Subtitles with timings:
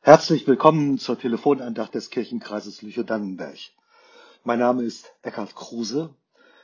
[0.00, 3.58] Herzlich willkommen zur Telefonandacht des Kirchenkreises Lüchow-Dannenberg.
[4.44, 6.14] Mein Name ist Eckhard Kruse.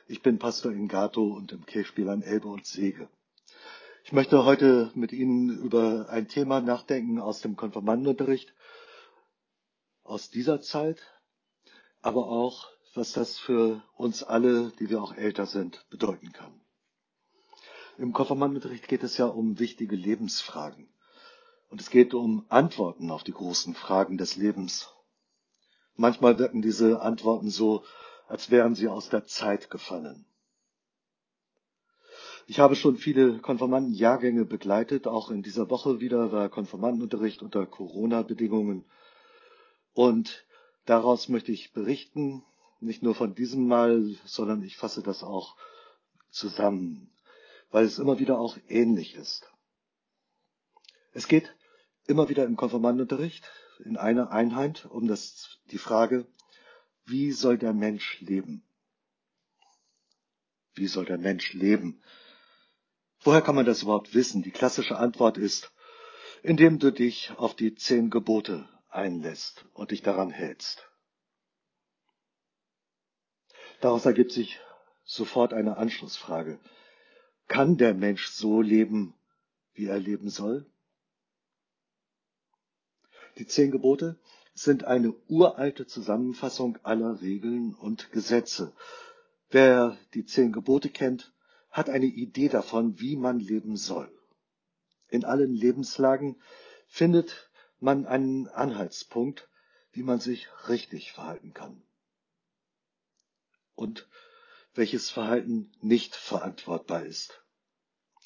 [0.07, 3.09] Ich bin Pastor in Gato und im Kirchspiel an Elbe und Sege.
[4.05, 8.55] Ich möchte heute mit Ihnen über ein Thema nachdenken aus dem Konfirmandenunterricht,
[10.05, 11.03] aus dieser Zeit,
[12.03, 16.61] aber auch, was das für uns alle, die wir auch älter sind, bedeuten kann.
[17.99, 20.89] Im Konfirmandenunterricht geht es ja um wichtige Lebensfragen.
[21.75, 24.95] Und es geht um Antworten auf die großen Fragen des Lebens.
[25.97, 27.83] Manchmal wirken diese Antworten so,
[28.29, 30.25] als wären sie aus der Zeit gefallen.
[32.47, 35.09] Ich habe schon viele Konformantenjahrgänge begleitet.
[35.09, 38.85] Auch in dieser Woche wieder war Konformantenunterricht unter Corona-Bedingungen.
[39.95, 40.47] Und
[40.85, 42.45] daraus möchte ich berichten,
[42.79, 45.57] nicht nur von diesem Mal, sondern ich fasse das auch
[46.31, 47.11] zusammen,
[47.73, 49.51] weil es immer wieder auch ähnlich ist.
[51.15, 51.53] Es geht
[52.07, 53.45] immer wieder im Konfirmandenunterricht
[53.85, 56.27] in einer Einheit um das, die Frage,
[57.07, 58.63] wie soll der Mensch leben?
[60.75, 62.03] Wie soll der Mensch leben?
[63.21, 64.43] Woher kann man das überhaupt wissen?
[64.43, 65.73] Die klassische Antwort ist,
[66.43, 70.89] indem du dich auf die zehn Gebote einlässt und dich daran hältst.
[73.81, 74.61] Daraus ergibt sich
[75.05, 76.59] sofort eine Anschlussfrage.
[77.49, 79.15] Kann der Mensch so leben,
[79.73, 80.71] wie er leben soll?
[83.39, 84.19] Die zehn Gebote
[84.55, 88.73] sind eine uralte Zusammenfassung aller Regeln und Gesetze.
[89.51, 91.33] Wer die zehn Gebote kennt,
[91.71, 94.09] hat eine Idee davon, wie man leben soll.
[95.09, 96.41] In allen Lebenslagen
[96.87, 99.49] findet man einen Anhaltspunkt,
[99.91, 101.83] wie man sich richtig verhalten kann.
[103.75, 104.09] Und
[104.75, 107.43] welches Verhalten nicht verantwortbar ist.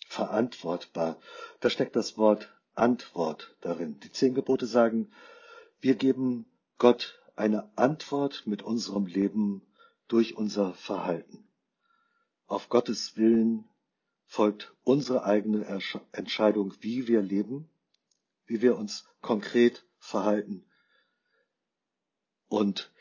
[0.09, 1.19] Verantwortbar,
[1.61, 4.01] da steckt das Wort Antwort darin.
[4.01, 5.11] Die zehn Gebote sagen,
[5.81, 6.47] wir geben
[6.79, 9.63] Gott eine Antwort mit unserem Leben
[10.09, 11.47] durch unser Verhalten.
[12.47, 13.69] Auf Gottes Willen
[14.27, 15.65] folgt unsere eigene
[16.13, 17.69] Entscheidung, wie wir leben,
[18.47, 20.65] wie wir uns konkret verhalten.
[22.49, 22.93] Und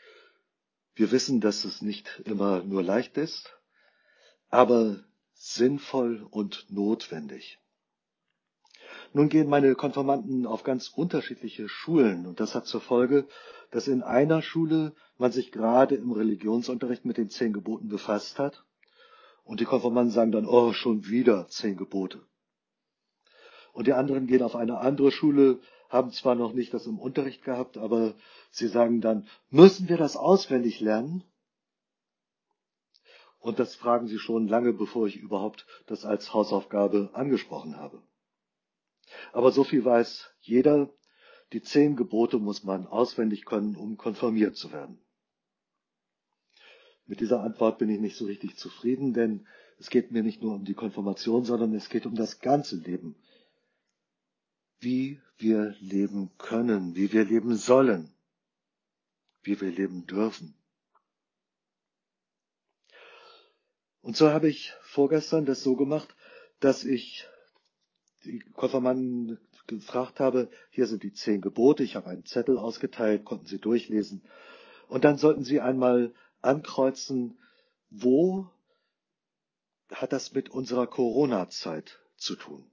[0.94, 3.58] wir wissen, dass es nicht immer nur leicht ist,
[4.48, 5.04] aber
[5.34, 7.58] sinnvoll und notwendig.
[9.14, 13.26] Nun gehen meine Konformanten auf ganz unterschiedliche Schulen und das hat zur Folge,
[13.70, 18.64] dass in einer Schule man sich gerade im Religionsunterricht mit den zehn Geboten befasst hat
[19.44, 22.20] und die Konformanten sagen dann, oh, schon wieder zehn Gebote.
[23.72, 27.42] Und die anderen gehen auf eine andere Schule, haben zwar noch nicht das im Unterricht
[27.44, 28.14] gehabt, aber
[28.50, 31.24] sie sagen dann, müssen wir das auswendig lernen?
[33.38, 38.02] Und das fragen sie schon lange, bevor ich überhaupt das als Hausaufgabe angesprochen habe.
[39.32, 40.90] Aber so viel weiß jeder,
[41.52, 45.00] die zehn Gebote muss man auswendig können, um konfirmiert zu werden.
[47.06, 49.46] Mit dieser Antwort bin ich nicht so richtig zufrieden, denn
[49.78, 53.16] es geht mir nicht nur um die Konfirmation, sondern es geht um das ganze Leben.
[54.80, 58.12] Wie wir leben können, wie wir leben sollen,
[59.42, 60.54] wie wir leben dürfen.
[64.02, 66.14] Und so habe ich vorgestern das so gemacht,
[66.60, 67.26] dass ich
[68.24, 73.46] die Konfirmanden gefragt habe, hier sind die zehn Gebote, ich habe einen Zettel ausgeteilt, konnten
[73.46, 74.22] Sie durchlesen.
[74.88, 77.38] Und dann sollten Sie einmal ankreuzen,
[77.90, 78.50] wo
[79.90, 82.70] hat das mit unserer Corona-Zeit zu tun.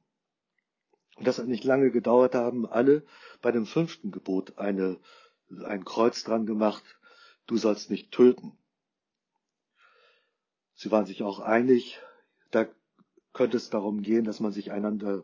[1.16, 3.06] Und das hat nicht lange gedauert, da haben alle
[3.42, 5.00] bei dem fünften Gebot eine,
[5.64, 6.84] ein Kreuz dran gemacht,
[7.48, 8.58] du sollst nicht töten.
[10.74, 12.02] Sie waren sich auch einig,
[13.36, 15.24] könnte es darum gehen, dass man sich einander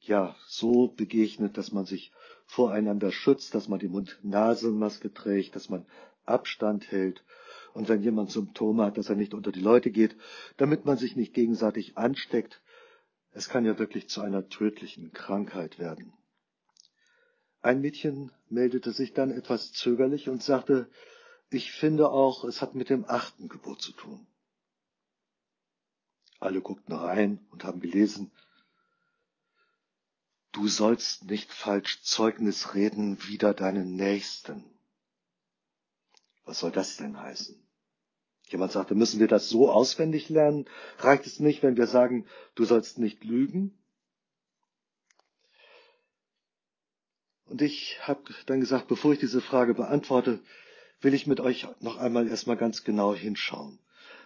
[0.00, 2.12] ja so begegnet, dass man sich
[2.44, 5.86] voreinander schützt, dass man die Mund-Nasen-Maske trägt, dass man
[6.24, 7.24] Abstand hält
[7.72, 10.16] und wenn jemand Symptome hat, dass er nicht unter die Leute geht,
[10.56, 12.60] damit man sich nicht gegenseitig ansteckt.
[13.30, 16.12] Es kann ja wirklich zu einer tödlichen Krankheit werden.
[17.60, 20.88] Ein Mädchen meldete sich dann etwas zögerlich und sagte,
[21.50, 24.26] ich finde auch, es hat mit dem achten Gebot zu tun.
[26.40, 28.30] Alle guckten rein und haben gelesen,
[30.52, 34.64] du sollst nicht falsch Zeugnis reden wider deinen Nächsten.
[36.44, 37.56] Was soll das denn heißen?
[38.48, 40.66] Jemand sagte, müssen wir das so auswendig lernen?
[40.98, 43.78] Reicht es nicht, wenn wir sagen, du sollst nicht lügen?
[47.44, 50.40] Und ich habe dann gesagt, bevor ich diese Frage beantworte,
[51.00, 53.78] will ich mit euch noch einmal erstmal ganz genau hinschauen.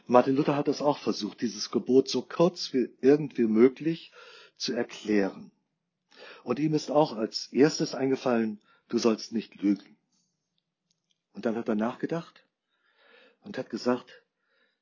[0.06, 4.12] Martin Luther hat es auch versucht, dieses Gebot so kurz wie irgendwie möglich
[4.56, 5.52] zu erklären.
[6.44, 9.96] Und ihm ist auch als erstes eingefallen, du sollst nicht lügen.
[11.32, 12.44] Und dann hat er nachgedacht
[13.42, 14.22] und hat gesagt,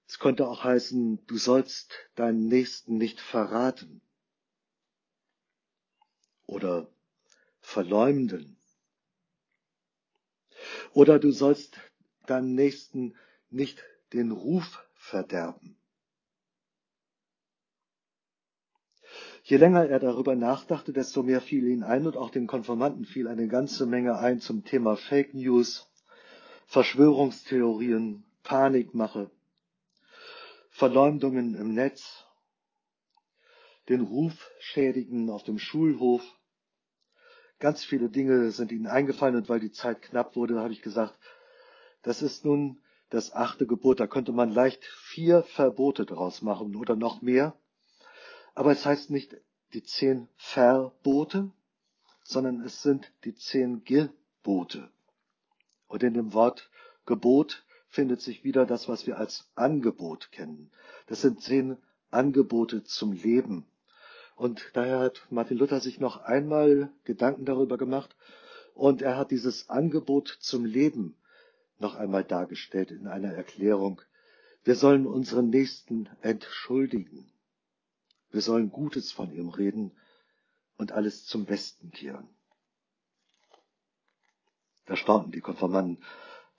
[0.09, 4.01] es könnte auch heißen, du sollst deinen Nächsten nicht verraten
[6.47, 6.91] oder
[7.61, 8.57] verleumden
[10.93, 11.79] oder du sollst
[12.27, 13.15] deinem Nächsten
[13.51, 15.77] nicht den Ruf verderben.
[19.43, 23.27] Je länger er darüber nachdachte, desto mehr fiel ihn ein und auch den Konformanten fiel
[23.27, 25.91] eine ganze Menge ein zum Thema Fake News,
[26.67, 29.31] Verschwörungstheorien, Panikmache,
[30.69, 32.25] Verleumdungen im Netz,
[33.89, 36.23] den Ruf schädigen auf dem Schulhof.
[37.59, 41.19] Ganz viele Dinge sind ihnen eingefallen und weil die Zeit knapp wurde, habe ich gesagt,
[42.03, 44.01] das ist nun das achte Gebot.
[44.01, 47.55] Da könnte man leicht vier Verbote daraus machen oder noch mehr.
[48.55, 49.37] Aber es heißt nicht
[49.75, 51.51] die zehn Verbote,
[52.25, 54.91] sondern es sind die zehn Gebote.
[55.89, 56.71] Und in dem Wort
[57.05, 60.71] Gebot findet sich wieder das, was wir als Angebot kennen.
[61.07, 61.77] Das sind zehn
[62.11, 63.67] Angebote zum Leben.
[64.37, 68.17] Und daher hat Martin Luther sich noch einmal Gedanken darüber gemacht
[68.75, 71.17] und er hat dieses Angebot zum Leben
[71.81, 74.01] noch einmal dargestellt in einer Erklärung.
[74.65, 77.33] Wir sollen unseren Nächsten entschuldigen.
[78.31, 79.93] Wir sollen Gutes von ihm reden
[80.77, 82.29] und alles zum Besten kehren.
[84.87, 86.03] Da staunten die Konformanten.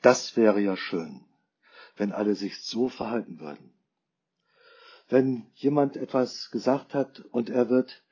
[0.01, 1.23] Das wäre ja schön,
[1.95, 3.73] wenn alle sich so verhalten würden.
[5.09, 8.03] Wenn jemand etwas gesagt hat und er wird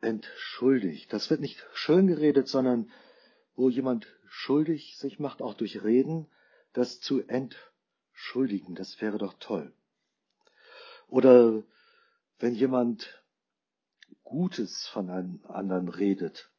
[0.00, 1.12] entschuldigt.
[1.12, 2.90] Das wird nicht schön geredet, sondern
[3.54, 6.28] wo jemand schuldig sich macht, auch durch Reden,
[6.76, 9.72] das zu entschuldigen, das wäre doch toll.
[11.08, 11.62] Oder
[12.38, 13.22] wenn jemand
[14.22, 16.50] Gutes von einem anderen redet.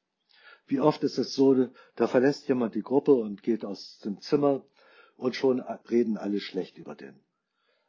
[0.66, 4.66] Wie oft ist es so, da verlässt jemand die Gruppe und geht aus dem Zimmer
[5.18, 7.20] und schon reden alle schlecht über den.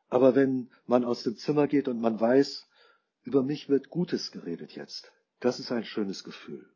[0.09, 2.69] Aber wenn man aus dem Zimmer geht und man weiß,
[3.23, 6.69] über mich wird Gutes geredet jetzt, das ist ein schönes Gefühl.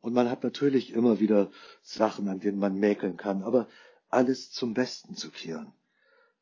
[0.00, 1.50] Und man hat natürlich immer wieder
[1.82, 3.68] Sachen, an denen man mäkeln kann, aber
[4.08, 5.72] alles zum Besten zu kehren,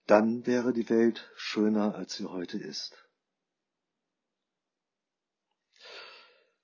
[0.06, 2.96] dann wäre die Welt schöner, als sie heute ist.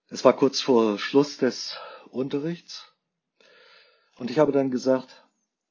[0.09, 1.77] Es war kurz vor Schluss des
[2.11, 2.93] Unterrichts
[4.17, 5.25] und ich habe dann gesagt,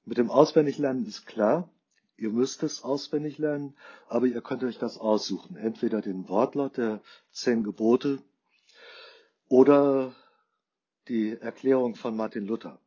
[0.06, 1.70] mit dem Auswendiglernen ist klar,
[2.18, 3.78] ihr müsst es auswendig lernen,
[4.08, 5.56] aber ihr könnt euch das aussuchen.
[5.56, 8.24] Entweder den Wortlaut der zehn Gebote
[9.48, 10.16] oder
[11.08, 12.80] die Erklärung von Martin Luther.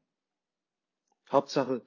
[1.30, 1.82] Hauptsache,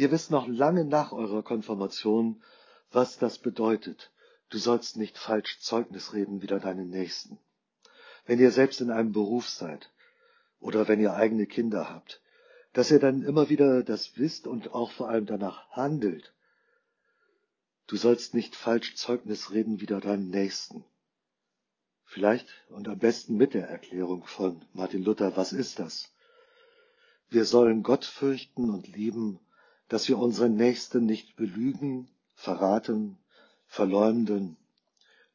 [0.00, 2.42] Ihr wisst noch lange nach eurer Konfirmation,
[2.90, 4.10] was das bedeutet.
[4.48, 7.38] Du sollst nicht falsch Zeugnis reden wider deinen Nächsten.
[8.24, 9.90] Wenn ihr selbst in einem Beruf seid
[10.58, 12.22] oder wenn ihr eigene Kinder habt,
[12.72, 16.32] dass ihr dann immer wieder das wisst und auch vor allem danach handelt.
[17.86, 20.82] Du sollst nicht falsch Zeugnis reden wider deinen Nächsten.
[22.06, 26.10] Vielleicht und am besten mit der Erklärung von Martin Luther, was ist das?
[27.28, 29.38] Wir sollen Gott fürchten und lieben
[29.90, 33.18] dass wir unseren Nächsten nicht belügen, verraten,
[33.66, 34.56] verleumden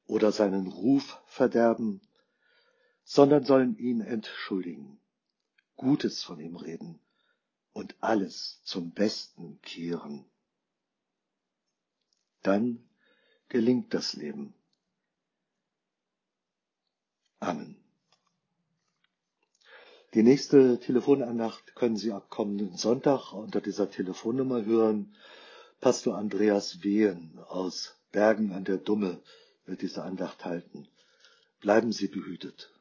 [0.08, 2.00] oder seinen Ruf verderben,
[3.04, 4.98] sondern sollen ihn entschuldigen,
[5.76, 7.02] Gutes von ihm reden
[7.74, 10.24] und alles zum Besten kehren.
[12.42, 12.88] Dann
[13.50, 14.54] gelingt das Leben.
[17.42, 17.85] Amen.
[20.16, 25.14] Die nächste Telefonandacht können Sie ab kommenden Sonntag unter dieser Telefonnummer hören.
[25.82, 29.22] Pastor Andreas Wehen aus Bergen an der Dumme
[29.66, 30.88] wird diese Andacht halten.
[31.60, 32.72] Bleiben Sie behütet.